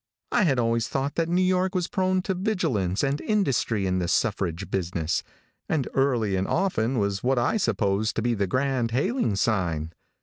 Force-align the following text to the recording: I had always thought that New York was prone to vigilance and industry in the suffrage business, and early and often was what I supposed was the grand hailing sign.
I 0.31 0.45
had 0.45 0.57
always 0.57 0.87
thought 0.87 1.13
that 1.13 1.29
New 1.29 1.43
York 1.43 1.75
was 1.75 1.87
prone 1.87 2.23
to 2.23 2.33
vigilance 2.33 3.03
and 3.03 3.21
industry 3.21 3.85
in 3.85 3.99
the 3.99 4.07
suffrage 4.07 4.71
business, 4.71 5.21
and 5.69 5.87
early 5.93 6.35
and 6.35 6.47
often 6.47 6.97
was 6.97 7.23
what 7.23 7.37
I 7.37 7.57
supposed 7.57 8.17
was 8.19 8.35
the 8.37 8.47
grand 8.47 8.89
hailing 8.89 9.35
sign. 9.35 9.93